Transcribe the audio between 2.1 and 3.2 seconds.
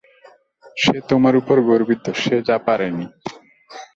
সে যা পারেনি।